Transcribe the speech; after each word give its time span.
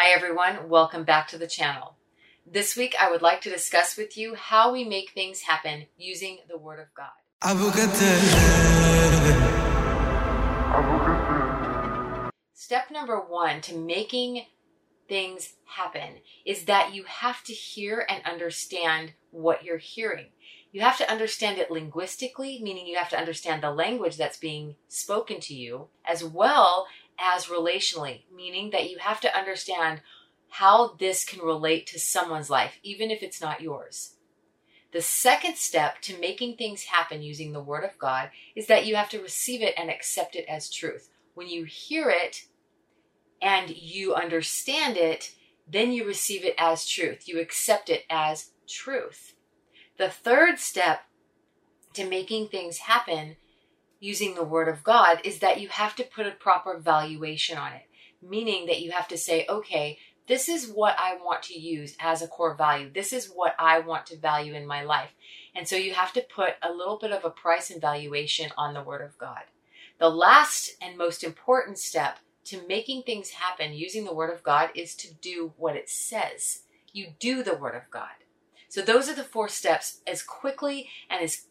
Hi 0.00 0.10
everyone, 0.10 0.68
welcome 0.68 1.02
back 1.02 1.26
to 1.26 1.38
the 1.38 1.48
channel. 1.48 1.96
This 2.46 2.76
week 2.76 2.94
I 3.00 3.10
would 3.10 3.20
like 3.20 3.40
to 3.40 3.50
discuss 3.50 3.96
with 3.96 4.16
you 4.16 4.36
how 4.36 4.72
we 4.72 4.84
make 4.84 5.10
things 5.10 5.40
happen 5.40 5.86
using 5.96 6.38
the 6.48 6.56
Word 6.56 6.78
of 6.78 6.86
God. 6.94 7.10
Step 12.54 12.92
number 12.92 13.18
one 13.18 13.60
to 13.62 13.76
making 13.76 14.44
things 15.08 15.54
happen 15.64 16.18
is 16.46 16.66
that 16.66 16.94
you 16.94 17.02
have 17.02 17.42
to 17.42 17.52
hear 17.52 18.06
and 18.08 18.24
understand 18.24 19.14
what 19.32 19.64
you're 19.64 19.78
hearing. 19.78 20.26
You 20.70 20.82
have 20.82 20.98
to 20.98 21.10
understand 21.10 21.58
it 21.58 21.72
linguistically, 21.72 22.60
meaning 22.62 22.86
you 22.86 22.98
have 22.98 23.10
to 23.10 23.18
understand 23.18 23.64
the 23.64 23.72
language 23.72 24.16
that's 24.16 24.36
being 24.36 24.76
spoken 24.86 25.40
to 25.40 25.54
you, 25.54 25.88
as 26.06 26.22
well 26.22 26.86
as 27.18 27.46
relationally, 27.46 28.22
meaning 28.34 28.70
that 28.70 28.90
you 28.90 28.98
have 28.98 29.20
to 29.22 29.36
understand 29.36 30.00
how 30.50 30.94
this 30.98 31.24
can 31.24 31.40
relate 31.40 31.86
to 31.88 31.98
someone's 31.98 32.50
life, 32.50 32.78
even 32.82 33.10
if 33.10 33.22
it's 33.22 33.40
not 33.40 33.60
yours. 33.60 34.14
The 34.92 35.02
second 35.02 35.56
step 35.56 36.00
to 36.02 36.18
making 36.18 36.56
things 36.56 36.84
happen 36.84 37.22
using 37.22 37.52
the 37.52 37.60
Word 37.60 37.84
of 37.84 37.98
God 37.98 38.30
is 38.56 38.66
that 38.68 38.86
you 38.86 38.96
have 38.96 39.10
to 39.10 39.20
receive 39.20 39.60
it 39.60 39.74
and 39.76 39.90
accept 39.90 40.34
it 40.34 40.46
as 40.48 40.70
truth. 40.70 41.10
When 41.34 41.48
you 41.48 41.64
hear 41.64 42.08
it 42.08 42.46
and 43.42 43.68
you 43.68 44.14
understand 44.14 44.96
it, 44.96 45.34
then 45.70 45.92
you 45.92 46.06
receive 46.06 46.44
it 46.44 46.54
as 46.56 46.86
truth. 46.86 47.28
You 47.28 47.38
accept 47.38 47.90
it 47.90 48.04
as 48.08 48.52
truth. 48.66 49.34
The 49.98 50.08
third 50.08 50.58
step 50.58 51.02
to 51.92 52.08
making 52.08 52.48
things 52.48 52.78
happen 52.78 53.36
using 54.00 54.34
the 54.34 54.44
Word 54.44 54.68
of 54.68 54.84
God 54.84 55.20
is 55.24 55.40
that 55.40 55.60
you 55.60 55.68
have 55.68 55.96
to 55.96 56.04
put 56.04 56.26
a 56.26 56.32
proper 56.32 56.78
valuation 56.78 57.58
on 57.58 57.72
it, 57.72 57.88
meaning 58.22 58.66
that 58.66 58.80
you 58.80 58.90
have 58.92 59.08
to 59.08 59.18
say, 59.18 59.46
okay, 59.48 59.98
this 60.26 60.48
is 60.48 60.68
what 60.68 60.94
I 60.98 61.16
want 61.16 61.42
to 61.44 61.58
use 61.58 61.96
as 61.98 62.20
a 62.20 62.28
core 62.28 62.54
value. 62.54 62.90
This 62.92 63.12
is 63.12 63.32
what 63.34 63.54
I 63.58 63.80
want 63.80 64.06
to 64.06 64.18
value 64.18 64.54
in 64.54 64.66
my 64.66 64.82
life. 64.82 65.10
And 65.54 65.66
so 65.66 65.76
you 65.76 65.94
have 65.94 66.12
to 66.12 66.20
put 66.20 66.54
a 66.62 66.72
little 66.72 66.98
bit 66.98 67.12
of 67.12 67.24
a 67.24 67.30
price 67.30 67.70
and 67.70 67.80
valuation 67.80 68.50
on 68.56 68.74
the 68.74 68.82
Word 68.82 69.00
of 69.00 69.16
God. 69.16 69.44
The 69.98 70.10
last 70.10 70.76
and 70.80 70.96
most 70.96 71.24
important 71.24 71.78
step 71.78 72.18
to 72.44 72.66
making 72.68 73.02
things 73.02 73.30
happen 73.30 73.72
using 73.72 74.04
the 74.04 74.14
Word 74.14 74.32
of 74.32 74.42
God 74.42 74.70
is 74.74 74.94
to 74.96 75.14
do 75.14 75.54
what 75.56 75.76
it 75.76 75.88
says. 75.88 76.60
You 76.92 77.08
do 77.18 77.42
the 77.42 77.56
Word 77.56 77.74
of 77.74 77.90
God. 77.90 78.08
So 78.68 78.82
those 78.82 79.08
are 79.08 79.14
the 79.14 79.24
four 79.24 79.48
steps 79.48 80.02
as 80.06 80.22
quickly 80.22 80.88
and 81.08 81.22
as 81.22 81.46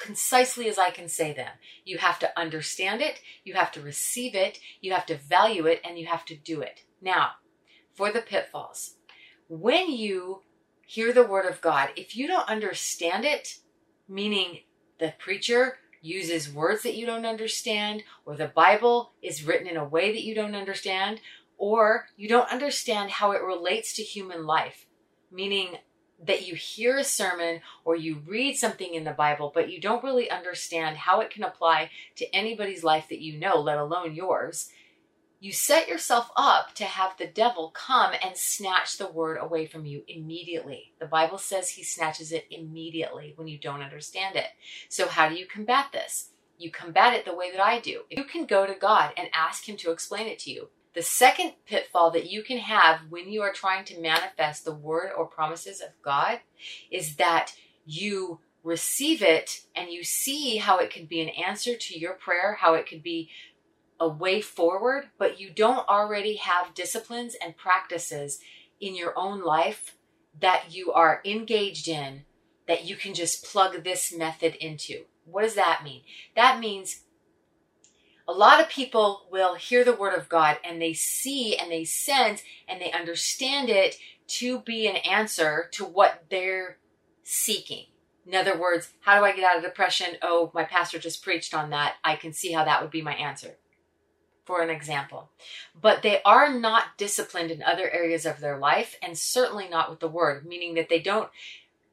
concisely 0.00 0.68
as 0.68 0.78
I 0.78 0.90
can 0.90 1.08
say 1.08 1.32
them. 1.32 1.52
You 1.84 1.98
have 1.98 2.18
to 2.20 2.38
understand 2.38 3.00
it, 3.00 3.20
you 3.44 3.54
have 3.54 3.70
to 3.72 3.80
receive 3.80 4.34
it, 4.34 4.58
you 4.80 4.92
have 4.92 5.06
to 5.06 5.16
value 5.16 5.66
it, 5.66 5.80
and 5.84 5.98
you 5.98 6.06
have 6.06 6.24
to 6.26 6.34
do 6.34 6.60
it. 6.60 6.82
Now, 7.00 7.32
for 7.94 8.10
the 8.10 8.22
pitfalls. 8.22 8.96
When 9.48 9.92
you 9.92 10.42
hear 10.86 11.12
the 11.12 11.26
word 11.26 11.46
of 11.46 11.60
God, 11.60 11.90
if 11.96 12.16
you 12.16 12.26
don't 12.26 12.48
understand 12.48 13.24
it, 13.24 13.58
meaning 14.08 14.60
the 14.98 15.14
preacher 15.18 15.78
uses 16.02 16.52
words 16.52 16.82
that 16.82 16.96
you 16.96 17.04
don't 17.04 17.26
understand, 17.26 18.02
or 18.24 18.36
the 18.36 18.46
Bible 18.48 19.12
is 19.22 19.44
written 19.44 19.66
in 19.66 19.76
a 19.76 19.84
way 19.84 20.12
that 20.12 20.24
you 20.24 20.34
don't 20.34 20.54
understand, 20.54 21.20
or 21.58 22.06
you 22.16 22.28
don't 22.28 22.50
understand 22.50 23.10
how 23.10 23.32
it 23.32 23.42
relates 23.42 23.92
to 23.94 24.02
human 24.02 24.46
life, 24.46 24.86
meaning 25.30 25.76
that 26.26 26.46
you 26.46 26.54
hear 26.54 26.98
a 26.98 27.04
sermon 27.04 27.60
or 27.84 27.96
you 27.96 28.22
read 28.26 28.56
something 28.56 28.94
in 28.94 29.04
the 29.04 29.12
Bible, 29.12 29.50
but 29.54 29.70
you 29.70 29.80
don't 29.80 30.04
really 30.04 30.30
understand 30.30 30.96
how 30.96 31.20
it 31.20 31.30
can 31.30 31.42
apply 31.42 31.90
to 32.16 32.34
anybody's 32.34 32.84
life 32.84 33.06
that 33.08 33.20
you 33.20 33.38
know, 33.38 33.60
let 33.60 33.78
alone 33.78 34.14
yours, 34.14 34.70
you 35.42 35.52
set 35.52 35.88
yourself 35.88 36.30
up 36.36 36.74
to 36.74 36.84
have 36.84 37.16
the 37.16 37.26
devil 37.26 37.70
come 37.70 38.12
and 38.22 38.36
snatch 38.36 38.98
the 38.98 39.10
word 39.10 39.38
away 39.40 39.64
from 39.66 39.86
you 39.86 40.02
immediately. 40.06 40.92
The 41.00 41.06
Bible 41.06 41.38
says 41.38 41.70
he 41.70 41.82
snatches 41.82 42.30
it 42.30 42.46
immediately 42.50 43.32
when 43.36 43.48
you 43.48 43.56
don't 43.56 43.80
understand 43.80 44.36
it. 44.36 44.48
So, 44.90 45.08
how 45.08 45.30
do 45.30 45.36
you 45.36 45.46
combat 45.46 45.86
this? 45.92 46.28
You 46.58 46.70
combat 46.70 47.14
it 47.14 47.24
the 47.24 47.34
way 47.34 47.50
that 47.50 47.60
I 47.60 47.80
do. 47.80 48.02
You 48.10 48.24
can 48.24 48.44
go 48.44 48.66
to 48.66 48.74
God 48.74 49.14
and 49.16 49.30
ask 49.32 49.66
him 49.66 49.78
to 49.78 49.92
explain 49.92 50.26
it 50.26 50.38
to 50.40 50.50
you. 50.50 50.68
The 50.94 51.02
second 51.02 51.52
pitfall 51.66 52.10
that 52.12 52.30
you 52.30 52.42
can 52.42 52.58
have 52.58 53.00
when 53.10 53.30
you 53.30 53.42
are 53.42 53.52
trying 53.52 53.84
to 53.86 54.00
manifest 54.00 54.64
the 54.64 54.74
word 54.74 55.10
or 55.16 55.24
promises 55.26 55.80
of 55.80 55.90
God 56.02 56.40
is 56.90 57.16
that 57.16 57.52
you 57.86 58.40
receive 58.62 59.22
it 59.22 59.62
and 59.74 59.90
you 59.90 60.02
see 60.02 60.56
how 60.56 60.78
it 60.78 60.92
could 60.92 61.08
be 61.08 61.20
an 61.20 61.28
answer 61.28 61.76
to 61.76 61.98
your 61.98 62.14
prayer, 62.14 62.58
how 62.60 62.74
it 62.74 62.86
could 62.86 63.02
be 63.02 63.30
a 64.00 64.08
way 64.08 64.40
forward, 64.40 65.08
but 65.18 65.38
you 65.40 65.50
don't 65.50 65.88
already 65.88 66.36
have 66.36 66.74
disciplines 66.74 67.36
and 67.42 67.56
practices 67.56 68.40
in 68.80 68.96
your 68.96 69.16
own 69.16 69.42
life 69.42 69.96
that 70.40 70.74
you 70.74 70.92
are 70.92 71.20
engaged 71.24 71.86
in 71.86 72.24
that 72.66 72.84
you 72.84 72.96
can 72.96 73.14
just 73.14 73.44
plug 73.44 73.84
this 73.84 74.12
method 74.16 74.54
into. 74.56 75.04
What 75.24 75.42
does 75.42 75.54
that 75.54 75.82
mean? 75.84 76.02
That 76.34 76.60
means 76.60 77.02
a 78.30 78.32
lot 78.32 78.60
of 78.60 78.68
people 78.68 79.26
will 79.28 79.56
hear 79.56 79.84
the 79.84 79.92
word 79.92 80.16
of 80.16 80.28
God 80.28 80.58
and 80.62 80.80
they 80.80 80.92
see 80.92 81.56
and 81.56 81.70
they 81.70 81.82
sense 81.82 82.42
and 82.68 82.80
they 82.80 82.92
understand 82.92 83.68
it 83.68 83.96
to 84.28 84.60
be 84.60 84.86
an 84.86 84.96
answer 84.96 85.68
to 85.72 85.84
what 85.84 86.26
they're 86.30 86.78
seeking. 87.24 87.86
In 88.24 88.36
other 88.36 88.56
words, 88.56 88.92
how 89.00 89.18
do 89.18 89.24
I 89.24 89.32
get 89.32 89.42
out 89.42 89.56
of 89.56 89.64
depression? 89.64 90.16
Oh, 90.22 90.52
my 90.54 90.62
pastor 90.62 91.00
just 91.00 91.24
preached 91.24 91.54
on 91.54 91.70
that. 91.70 91.94
I 92.04 92.14
can 92.14 92.32
see 92.32 92.52
how 92.52 92.64
that 92.64 92.80
would 92.80 92.92
be 92.92 93.02
my 93.02 93.14
answer, 93.14 93.56
for 94.44 94.62
an 94.62 94.70
example. 94.70 95.30
But 95.80 96.02
they 96.02 96.22
are 96.22 96.56
not 96.56 96.96
disciplined 96.96 97.50
in 97.50 97.64
other 97.64 97.90
areas 97.90 98.26
of 98.26 98.38
their 98.38 98.58
life 98.58 98.96
and 99.02 99.18
certainly 99.18 99.68
not 99.68 99.90
with 99.90 99.98
the 99.98 100.08
word, 100.08 100.46
meaning 100.46 100.74
that 100.74 100.88
they 100.88 101.00
don't 101.00 101.30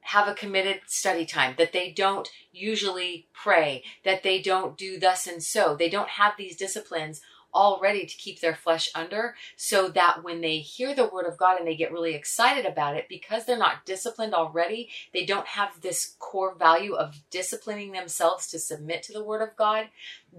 have 0.08 0.26
a 0.26 0.34
committed 0.34 0.80
study 0.86 1.26
time, 1.26 1.54
that 1.58 1.74
they 1.74 1.90
don't 1.90 2.30
usually 2.50 3.28
pray, 3.34 3.84
that 4.04 4.22
they 4.22 4.40
don't 4.40 4.78
do 4.78 4.98
thus 4.98 5.26
and 5.26 5.42
so. 5.42 5.76
They 5.76 5.90
don't 5.90 6.08
have 6.08 6.32
these 6.38 6.56
disciplines 6.56 7.20
already 7.54 8.06
to 8.06 8.16
keep 8.16 8.40
their 8.40 8.54
flesh 8.54 8.90
under 8.94 9.34
so 9.56 9.88
that 9.88 10.22
when 10.22 10.40
they 10.40 10.58
hear 10.58 10.94
the 10.94 11.08
word 11.08 11.26
of 11.26 11.36
God 11.36 11.58
and 11.58 11.68
they 11.68 11.76
get 11.76 11.92
really 11.92 12.14
excited 12.14 12.64
about 12.64 12.96
it, 12.96 13.06
because 13.06 13.44
they're 13.44 13.58
not 13.58 13.84
disciplined 13.84 14.32
already, 14.32 14.88
they 15.12 15.26
don't 15.26 15.46
have 15.46 15.78
this 15.82 16.16
core 16.18 16.54
value 16.54 16.94
of 16.94 17.20
disciplining 17.30 17.92
themselves 17.92 18.46
to 18.48 18.58
submit 18.58 19.02
to 19.02 19.12
the 19.12 19.24
word 19.24 19.42
of 19.42 19.56
God, 19.56 19.88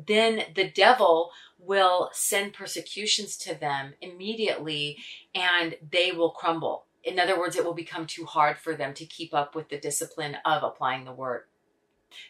then 0.08 0.46
the 0.56 0.70
devil 0.70 1.30
will 1.60 2.10
send 2.12 2.54
persecutions 2.54 3.38
to 3.38 3.54
them 3.54 3.94
immediately 4.02 4.98
and 5.36 5.76
they 5.92 6.12
will 6.12 6.32
crumble 6.32 6.86
in 7.04 7.20
other 7.20 7.38
words, 7.40 7.56
it 7.56 7.64
will 7.64 7.74
become 7.74 8.06
too 8.06 8.26
hard 8.26 8.58
for 8.58 8.76
them 8.76 8.94
to 8.96 9.06
keep 9.06 9.34
up 9.34 9.56
with 9.56 9.70
the 9.70 9.80
discipline 9.80 10.38
of 10.46 10.64
applying 10.64 11.06
the 11.06 11.14
word. 11.14 11.44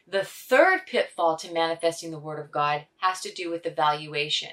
The 0.07 0.23
third 0.23 0.85
pitfall 0.85 1.37
to 1.37 1.53
manifesting 1.53 2.11
the 2.11 2.19
word 2.19 2.39
of 2.39 2.51
God 2.51 2.85
has 2.97 3.21
to 3.21 3.33
do 3.33 3.49
with 3.49 3.65
evaluation. 3.65 4.51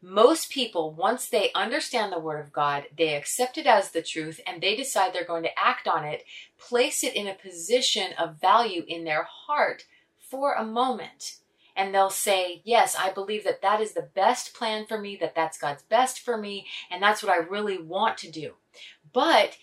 Most 0.00 0.50
people, 0.50 0.92
once 0.92 1.28
they 1.28 1.52
understand 1.54 2.12
the 2.12 2.18
word 2.18 2.40
of 2.40 2.52
God, 2.52 2.86
they 2.96 3.14
accept 3.14 3.56
it 3.56 3.66
as 3.66 3.90
the 3.90 4.02
truth 4.02 4.40
and 4.46 4.60
they 4.60 4.74
decide 4.74 5.12
they're 5.12 5.24
going 5.24 5.44
to 5.44 5.58
act 5.58 5.86
on 5.86 6.04
it, 6.04 6.24
place 6.58 7.04
it 7.04 7.14
in 7.14 7.28
a 7.28 7.34
position 7.34 8.12
of 8.18 8.40
value 8.40 8.84
in 8.88 9.04
their 9.04 9.22
heart 9.22 9.84
for 10.18 10.54
a 10.54 10.64
moment. 10.64 11.36
And 11.76 11.94
they'll 11.94 12.10
say, 12.10 12.62
Yes, 12.64 12.96
I 12.98 13.12
believe 13.12 13.44
that 13.44 13.62
that 13.62 13.80
is 13.80 13.92
the 13.92 14.08
best 14.14 14.54
plan 14.54 14.86
for 14.86 14.98
me, 14.98 15.16
that 15.16 15.36
that's 15.36 15.56
God's 15.56 15.82
best 15.84 16.20
for 16.20 16.36
me, 16.36 16.66
and 16.90 17.02
that's 17.02 17.22
what 17.22 17.32
I 17.32 17.36
really 17.36 17.78
want 17.78 18.18
to 18.18 18.30
do. 18.30 18.54
But 19.12 19.58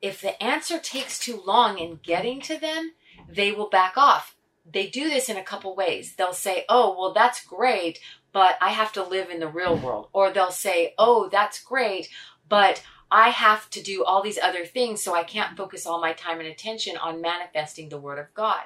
if 0.00 0.20
the 0.20 0.40
answer 0.42 0.78
takes 0.78 1.18
too 1.18 1.42
long 1.46 1.78
in 1.78 2.00
getting 2.02 2.40
to 2.42 2.58
them, 2.58 2.92
they 3.28 3.52
will 3.52 3.68
back 3.68 3.96
off. 3.96 4.36
They 4.70 4.88
do 4.88 5.08
this 5.08 5.28
in 5.28 5.36
a 5.36 5.42
couple 5.42 5.74
ways. 5.74 6.14
They'll 6.14 6.32
say, 6.32 6.64
Oh, 6.68 6.96
well, 6.98 7.12
that's 7.12 7.44
great, 7.44 7.98
but 8.32 8.56
I 8.60 8.70
have 8.70 8.92
to 8.94 9.02
live 9.02 9.30
in 9.30 9.40
the 9.40 9.48
real 9.48 9.76
world. 9.76 10.08
Or 10.12 10.30
they'll 10.30 10.50
say, 10.50 10.94
Oh, 10.98 11.28
that's 11.28 11.62
great, 11.62 12.08
but 12.48 12.82
I 13.10 13.30
have 13.30 13.68
to 13.70 13.82
do 13.82 14.04
all 14.04 14.22
these 14.22 14.38
other 14.38 14.64
things, 14.64 15.02
so 15.02 15.14
I 15.14 15.24
can't 15.24 15.56
focus 15.56 15.84
all 15.84 16.00
my 16.00 16.12
time 16.12 16.38
and 16.38 16.48
attention 16.48 16.96
on 16.96 17.20
manifesting 17.20 17.88
the 17.88 17.98
Word 17.98 18.18
of 18.18 18.32
God. 18.34 18.62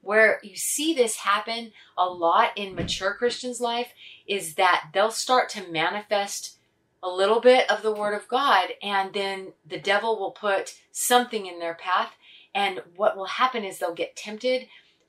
Where 0.00 0.40
you 0.42 0.56
see 0.56 0.94
this 0.94 1.16
happen 1.16 1.72
a 1.96 2.06
lot 2.06 2.50
in 2.56 2.74
mature 2.74 3.14
Christians' 3.14 3.60
life 3.60 3.92
is 4.26 4.54
that 4.54 4.90
they'll 4.92 5.10
start 5.10 5.48
to 5.50 5.70
manifest 5.70 6.55
a 7.02 7.08
little 7.08 7.40
bit 7.40 7.70
of 7.70 7.82
the 7.82 7.92
word 7.92 8.14
of 8.14 8.28
God, 8.28 8.70
and 8.82 9.12
then 9.12 9.52
the 9.66 9.78
devil 9.78 10.18
will 10.18 10.32
put 10.32 10.74
something 10.90 11.46
in 11.46 11.58
their 11.58 11.74
path. 11.74 12.12
And 12.54 12.82
what 12.96 13.16
will 13.16 13.26
happen 13.26 13.64
is 13.64 13.78
they'll 13.78 13.94
get 13.94 14.16
tempted 14.16 14.66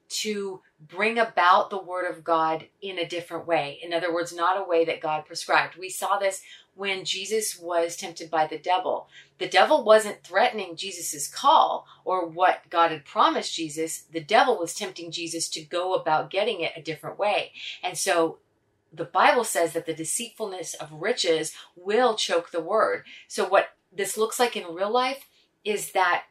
to 0.10 0.62
bring 0.80 1.18
about 1.18 1.69
the 1.69 1.81
word 1.81 2.10
of 2.10 2.24
God 2.24 2.68
in 2.81 2.98
a 2.98 3.07
different 3.07 3.48
way. 3.48 3.80
In 3.84 3.94
other 3.94 4.13
words, 4.13 4.34
not 4.34 4.60
a 4.60 4.68
way 4.68 4.86
that 4.86 5.01
God 5.01 5.25
prescribed. 5.25 5.75
We 5.75 5.89
saw 5.89 6.18
this 6.18 6.42
when 6.75 7.04
Jesus 7.04 7.60
was 7.60 7.95
tempted 7.98 8.30
by 8.30 8.48
the 8.48 8.60
devil. 8.60 9.10
The 9.39 9.50
devil 9.50 9.84
wasn't 9.84 10.24
threatening 10.24 10.75
Jesus's 10.75 11.28
call 11.28 11.88
or 12.06 12.28
what 12.28 12.69
God 12.69 12.92
had 12.92 13.06
promised 13.06 13.56
Jesus. 13.56 14.04
The 14.12 14.22
devil 14.22 14.57
was 14.57 14.75
tempting 14.75 15.12
Jesus 15.12 15.50
to 15.50 15.62
go 15.62 15.95
about 15.95 16.30
getting 16.30 16.62
it 16.62 16.74
a 16.75 16.81
different 16.81 17.18
way. 17.18 17.51
And 17.84 17.98
so 17.98 18.38
the 18.94 19.06
Bible 19.06 19.44
says 19.44 19.74
that 19.74 19.86
the 19.86 19.94
deceitfulness 19.94 20.74
of 20.75 20.92
riches 20.92 21.54
will 21.75 22.16
choke 22.16 22.51
the 22.51 22.62
word. 22.62 23.04
So, 23.28 23.48
what 23.48 23.69
this 23.92 24.18
looks 24.18 24.39
like 24.39 24.56
in 24.56 24.74
real 24.74 24.92
life 24.92 25.25
is 25.63 25.92
that, 25.92 26.24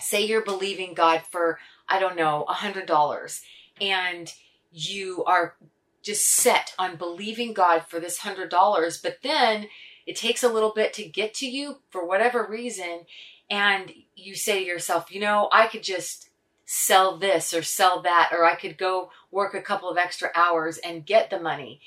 say, 0.00 0.24
you're 0.24 0.44
believing 0.44 0.94
God 0.94 1.22
for, 1.30 1.58
I 1.88 1.98
don't 1.98 2.16
know, 2.16 2.44
a 2.48 2.54
$100, 2.54 3.40
and 3.80 4.32
you 4.70 5.24
are 5.24 5.56
just 6.02 6.26
set 6.26 6.74
on 6.78 6.96
believing 6.96 7.52
God 7.52 7.84
for 7.86 8.00
this 8.00 8.20
$100, 8.20 9.02
but 9.02 9.18
then 9.22 9.68
it 10.06 10.16
takes 10.16 10.42
a 10.42 10.48
little 10.48 10.72
bit 10.72 10.92
to 10.94 11.04
get 11.04 11.34
to 11.34 11.46
you 11.46 11.78
for 11.90 12.06
whatever 12.06 12.46
reason, 12.48 13.04
and 13.50 13.92
you 14.14 14.34
say 14.34 14.60
to 14.60 14.66
yourself, 14.66 15.12
you 15.12 15.20
know, 15.20 15.48
I 15.52 15.66
could 15.66 15.82
just 15.82 16.27
sell 16.70 17.16
this 17.16 17.54
or 17.54 17.62
sell 17.62 18.02
that, 18.02 18.28
or 18.30 18.44
I 18.44 18.54
could 18.54 18.76
go 18.76 19.10
work 19.30 19.54
a 19.54 19.62
couple 19.62 19.88
of 19.88 19.96
extra 19.96 20.30
hours 20.34 20.76
and 20.76 21.06
get 21.06 21.30
the 21.30 21.40
money. 21.40 21.80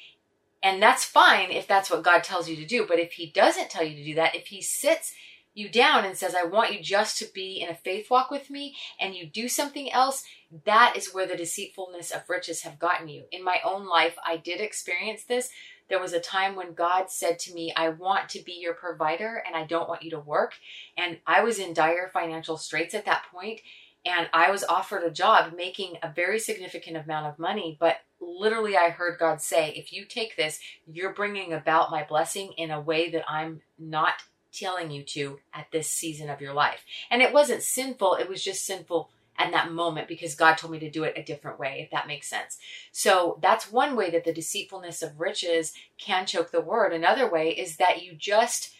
And 0.63 0.81
that's 0.81 1.06
fine 1.06 1.51
if 1.51 1.68
that's 1.68 1.92
what 1.92 2.01
God 2.01 2.24
tells 2.24 2.50
you 2.50 2.56
to 2.56 2.66
do. 2.66 2.88
But 2.88 2.98
if 3.00 3.12
He 3.12 3.28
doesn't 3.28 3.69
tell 3.69 3.83
you 3.83 3.95
to 3.95 4.04
do 4.04 4.16
that, 4.16 4.36
if 4.36 4.48
He 4.48 4.60
sits 4.60 5.13
you 5.54 5.69
down 5.69 6.04
and 6.04 6.18
says, 6.18 6.33
I 6.33 6.45
want 6.45 6.74
you 6.74 6.81
just 6.81 7.19
to 7.19 7.28
be 7.31 7.62
in 7.62 7.69
a 7.69 7.75
faith 7.75 8.10
walk 8.10 8.31
with 8.31 8.50
me, 8.50 8.75
and 9.00 9.13
you 9.13 9.28
do 9.28 9.48
something 9.48 9.92
else, 9.92 10.24
that 10.66 10.95
is 10.98 11.13
where 11.13 11.27
the 11.27 11.38
deceitfulness 11.38 12.10
of 12.10 12.27
riches 12.27 12.63
have 12.63 12.80
gotten 12.80 13.07
you. 13.07 13.25
In 13.31 13.44
my 13.44 13.57
own 13.63 13.86
life, 13.86 14.16
I 14.25 14.38
did 14.38 14.62
experience 14.62 15.24
this. 15.25 15.51
There 15.89 16.00
was 16.00 16.13
a 16.13 16.19
time 16.19 16.56
when 16.56 16.74
God 16.74 17.12
said 17.12 17.38
to 17.39 17.54
me, 17.54 17.72
I 17.75 17.89
want 17.89 18.30
to 18.30 18.44
be 18.44 18.54
your 18.54 18.74
provider 18.74 19.44
and 19.45 19.56
I 19.56 19.66
don't 19.66 19.89
want 19.89 20.01
you 20.01 20.10
to 20.12 20.19
work. 20.19 20.56
And 20.98 21.19
I 21.27 21.44
was 21.44 21.60
in 21.60 21.75
dire 21.75 22.10
financial 22.12 22.57
straits 22.57 22.95
at 22.95 23.06
that 23.06 23.25
point 23.31 23.62
and 24.06 24.27
I 24.33 24.50
was 24.50 24.63
offered 24.63 25.03
a 25.03 25.12
job 25.12 25.53
making 25.56 25.98
a 26.01 26.12
very 26.12 26.39
significant 26.39 26.98
amount 26.98 27.27
of 27.27 27.38
money, 27.39 27.77
but 27.80 27.98
literally 28.19 28.75
I 28.75 28.89
heard 28.89 29.19
God 29.19 29.42
say, 29.42 29.71
if 29.71 29.94
you 29.94 30.06
take 30.06 30.36
this, 30.36 30.59
you're 30.92 31.13
bringing 31.13 31.53
about 31.53 31.92
my 31.92 32.03
blessing 32.03 32.53
in 32.57 32.71
a 32.71 32.81
way 32.81 33.12
that 33.12 33.30
I'm 33.30 33.62
not 33.77 34.24
telling 34.51 34.92
you 34.92 35.03
to 35.03 35.39
at 35.53 35.71
this 35.71 35.88
season 35.88 36.30
of 36.30 36.42
your 36.42 36.53
life. 36.53 36.83
And 37.09 37.21
it 37.21 37.33
wasn't 37.33 37.63
sinful, 37.63 38.15
it 38.15 38.27
was 38.27 38.44
just 38.44 38.65
sinful 38.65 39.09
at 39.38 39.51
that 39.51 39.71
moment 39.71 40.07
because 40.07 40.36
God 40.36 40.57
told 40.57 40.74
me 40.74 40.80
to 40.80 40.89
do 40.89 41.03
it 41.03 41.18
a 41.18 41.24
different 41.24 41.59
way, 41.59 41.81
if 41.81 41.92
that 41.92 42.07
makes 42.07 42.27
sense. 42.27 42.57
So 42.92 43.39
that's 43.42 43.71
one 43.71 43.95
way 43.95 44.09
that 44.12 44.24
the 44.24 44.33
deceitfulness 44.33 45.01
of 45.01 45.19
riches 45.19 45.74
can 45.98 46.25
choke 46.25 46.51
the 46.51 46.62
word. 46.62 46.92
Another 46.92 47.30
way 47.30 47.50
is 47.51 47.77
that 47.77 48.03
you 48.03 48.13
just 48.13 48.74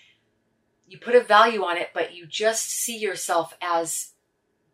you 0.88 0.98
put 0.98 1.16
a 1.16 1.22
value 1.22 1.64
on 1.64 1.78
it, 1.78 1.92
but 1.94 2.14
you 2.14 2.26
just 2.26 2.70
see 2.70 2.98
yourself 2.98 3.56
as 3.62 4.12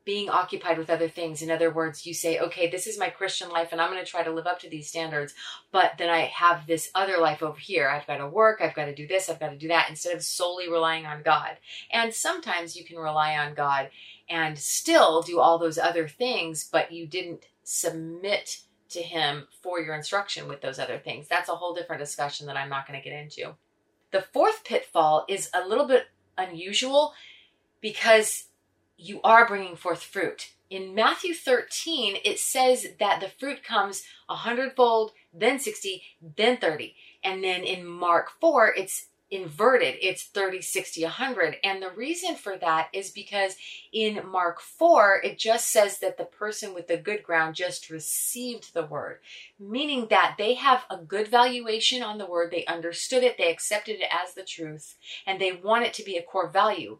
being 0.07 0.29
occupied 0.29 0.77
with 0.77 0.89
other 0.89 1.09
things. 1.09 1.41
In 1.41 1.51
other 1.51 1.69
words, 1.69 2.05
you 2.05 2.13
say, 2.13 2.39
okay, 2.39 2.69
this 2.69 2.87
is 2.87 2.97
my 2.97 3.09
Christian 3.09 3.49
life 3.49 3.73
and 3.73 3.81
I'm 3.81 3.91
going 3.91 4.03
to 4.03 4.09
try 4.09 4.23
to 4.23 4.31
live 4.31 4.47
up 4.47 4.57
to 4.61 4.69
these 4.69 4.87
standards. 4.87 5.33
But 5.73 5.95
then 5.97 6.09
I 6.09 6.21
have 6.21 6.65
this 6.65 6.89
other 6.95 7.17
life 7.17 7.43
over 7.43 7.59
here. 7.59 7.89
I've 7.89 8.07
got 8.07 8.19
to 8.19 8.27
work. 8.29 8.61
I've 8.61 8.73
got 8.73 8.85
to 8.85 8.95
do 8.95 9.05
this. 9.05 9.29
I've 9.29 9.41
got 9.41 9.49
to 9.49 9.57
do 9.57 9.67
that 9.67 9.89
instead 9.89 10.15
of 10.15 10.23
solely 10.23 10.69
relying 10.71 11.05
on 11.05 11.23
God. 11.23 11.57
And 11.91 12.13
sometimes 12.13 12.77
you 12.77 12.85
can 12.85 12.95
rely 12.95 13.37
on 13.37 13.53
God 13.53 13.89
and 14.29 14.57
still 14.57 15.21
do 15.23 15.41
all 15.41 15.57
those 15.57 15.77
other 15.77 16.07
things, 16.07 16.69
but 16.71 16.93
you 16.93 17.05
didn't 17.05 17.43
submit 17.63 18.61
to 18.91 19.01
Him 19.01 19.49
for 19.61 19.81
your 19.81 19.93
instruction 19.93 20.47
with 20.47 20.61
those 20.61 20.79
other 20.79 20.99
things. 20.99 21.27
That's 21.27 21.49
a 21.49 21.55
whole 21.55 21.73
different 21.73 21.99
discussion 21.99 22.47
that 22.47 22.55
I'm 22.55 22.69
not 22.69 22.87
going 22.87 22.97
to 22.97 23.03
get 23.03 23.19
into. 23.19 23.55
The 24.11 24.21
fourth 24.21 24.63
pitfall 24.63 25.25
is 25.27 25.49
a 25.53 25.67
little 25.67 25.85
bit 25.85 26.05
unusual 26.37 27.11
because 27.81 28.45
you 28.97 29.21
are 29.23 29.47
bringing 29.47 29.75
forth 29.75 30.03
fruit. 30.03 30.53
In 30.69 30.93
Matthew 30.93 31.33
13, 31.33 32.17
it 32.25 32.39
says 32.39 32.87
that 32.99 33.21
the 33.21 33.29
fruit 33.29 33.63
comes 33.63 34.03
a 34.27 34.35
hundredfold, 34.35 35.11
then 35.33 35.59
60, 35.59 36.03
then 36.35 36.57
30. 36.57 36.95
And 37.23 37.43
then 37.43 37.63
in 37.63 37.85
Mark 37.85 38.31
4, 38.41 38.73
it's 38.75 39.07
inverted. 39.29 39.95
It's 40.01 40.23
30, 40.23 40.61
60, 40.61 41.03
100. 41.03 41.57
And 41.63 41.81
the 41.81 41.91
reason 41.91 42.35
for 42.35 42.57
that 42.57 42.87
is 42.93 43.11
because 43.11 43.55
in 43.93 44.21
Mark 44.27 44.59
4, 44.59 45.21
it 45.23 45.37
just 45.37 45.69
says 45.69 45.99
that 45.99 46.17
the 46.17 46.25
person 46.25 46.73
with 46.73 46.87
the 46.87 46.97
good 46.97 47.23
ground 47.23 47.55
just 47.55 47.89
received 47.89 48.73
the 48.73 48.85
word, 48.85 49.19
meaning 49.59 50.07
that 50.09 50.35
they 50.37 50.55
have 50.55 50.85
a 50.89 50.97
good 50.97 51.27
valuation 51.27 52.03
on 52.03 52.17
the 52.17 52.25
word. 52.25 52.51
They 52.51 52.65
understood 52.65 53.23
it, 53.23 53.37
they 53.37 53.51
accepted 53.51 53.97
it 53.99 54.09
as 54.11 54.33
the 54.33 54.43
truth, 54.43 54.95
and 55.25 55.39
they 55.39 55.51
want 55.51 55.85
it 55.85 55.93
to 55.95 56.03
be 56.03 56.17
a 56.17 56.23
core 56.23 56.49
value 56.49 56.99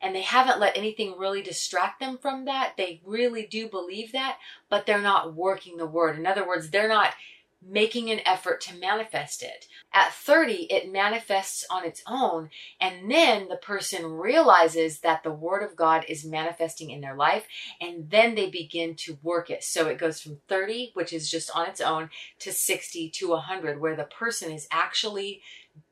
and 0.00 0.14
they 0.14 0.22
haven't 0.22 0.60
let 0.60 0.76
anything 0.76 1.14
really 1.18 1.42
distract 1.42 2.00
them 2.00 2.18
from 2.18 2.44
that. 2.46 2.74
They 2.76 3.00
really 3.04 3.46
do 3.46 3.68
believe 3.68 4.12
that, 4.12 4.38
but 4.68 4.86
they're 4.86 5.00
not 5.00 5.34
working 5.34 5.76
the 5.76 5.86
word. 5.86 6.18
In 6.18 6.26
other 6.26 6.46
words, 6.46 6.70
they're 6.70 6.88
not 6.88 7.14
making 7.62 8.10
an 8.10 8.20
effort 8.24 8.60
to 8.62 8.74
manifest 8.74 9.42
it. 9.42 9.66
At 9.92 10.14
30, 10.14 10.66
it 10.70 10.90
manifests 10.90 11.66
on 11.70 11.84
its 11.84 12.02
own, 12.06 12.48
and 12.80 13.10
then 13.10 13.48
the 13.48 13.56
person 13.56 14.06
realizes 14.06 15.00
that 15.00 15.22
the 15.22 15.32
Word 15.32 15.62
of 15.62 15.76
God 15.76 16.04
is 16.08 16.24
manifesting 16.24 16.90
in 16.90 17.00
their 17.00 17.16
life, 17.16 17.46
and 17.80 18.08
then 18.10 18.34
they 18.34 18.48
begin 18.48 18.94
to 18.96 19.18
work 19.22 19.50
it. 19.50 19.62
So 19.62 19.88
it 19.88 19.98
goes 19.98 20.20
from 20.20 20.40
30, 20.48 20.92
which 20.94 21.12
is 21.12 21.30
just 21.30 21.50
on 21.54 21.68
its 21.68 21.80
own, 21.80 22.08
to 22.38 22.52
60 22.52 23.10
to 23.10 23.28
100, 23.28 23.80
where 23.80 23.96
the 23.96 24.04
person 24.04 24.52
is 24.52 24.68
actually 24.70 25.42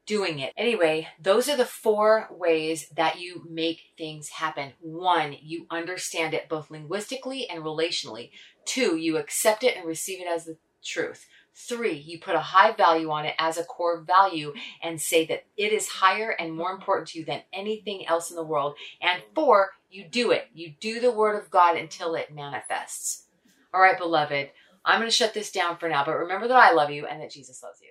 doing 0.08 0.38
it. 0.38 0.54
Anyway, 0.56 1.06
those 1.22 1.48
are 1.48 1.56
the 1.56 1.66
four 1.66 2.28
ways 2.30 2.88
that 2.96 3.20
you 3.20 3.46
make 3.48 3.82
things 3.96 4.30
happen. 4.30 4.72
One, 4.80 5.36
you 5.40 5.66
understand 5.70 6.32
it 6.32 6.48
both 6.48 6.70
linguistically 6.70 7.48
and 7.48 7.62
relationally. 7.62 8.30
Two, 8.64 8.96
you 8.96 9.18
accept 9.18 9.62
it 9.62 9.76
and 9.76 9.86
receive 9.86 10.20
it 10.20 10.26
as 10.26 10.46
the 10.46 10.56
truth. 10.82 11.26
Three, 11.54 11.94
you 11.94 12.18
put 12.18 12.34
a 12.34 12.40
high 12.40 12.72
value 12.72 13.10
on 13.10 13.26
it 13.26 13.34
as 13.38 13.58
a 13.58 13.64
core 13.64 14.00
value 14.00 14.54
and 14.82 15.00
say 15.00 15.26
that 15.26 15.44
it 15.56 15.72
is 15.72 15.88
higher 15.88 16.30
and 16.30 16.54
more 16.54 16.70
important 16.70 17.08
to 17.08 17.18
you 17.18 17.24
than 17.26 17.42
anything 17.52 18.06
else 18.06 18.30
in 18.30 18.36
the 18.36 18.44
world. 18.44 18.76
And 19.02 19.22
four, 19.34 19.72
you 19.90 20.08
do 20.08 20.30
it. 20.30 20.46
You 20.54 20.72
do 20.80 21.00
the 21.00 21.12
word 21.12 21.36
of 21.38 21.50
God 21.50 21.76
until 21.76 22.14
it 22.14 22.34
manifests. 22.34 23.24
All 23.74 23.80
right, 23.80 23.98
beloved. 23.98 24.50
I'm 24.84 25.00
going 25.00 25.10
to 25.10 25.14
shut 25.14 25.34
this 25.34 25.50
down 25.50 25.76
for 25.76 25.88
now, 25.88 26.02
but 26.02 26.16
remember 26.16 26.48
that 26.48 26.56
I 26.56 26.72
love 26.72 26.90
you 26.90 27.04
and 27.04 27.20
that 27.20 27.30
Jesus 27.30 27.62
loves 27.62 27.80
you. 27.82 27.90